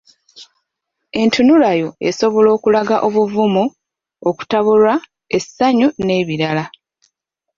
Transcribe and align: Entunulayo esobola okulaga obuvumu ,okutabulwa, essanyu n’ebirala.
Entunulayo 1.21 1.87
esobola 2.09 2.49
okulaga 2.57 2.95
obuvumu 3.07 3.63
,okutabulwa, 4.29 4.93
essanyu 5.37 5.87
n’ebirala. 6.05 6.65